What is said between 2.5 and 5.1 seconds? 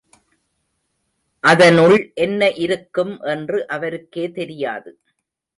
இருக்கும் என்று அவருக்கே தெரியாது.